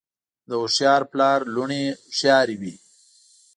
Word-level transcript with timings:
د 0.47 0.51
هوښیار 0.61 1.01
پلار 1.11 1.39
لوڼه 1.53 1.81
هوښیارې 2.05 2.55
وي. 2.61 2.73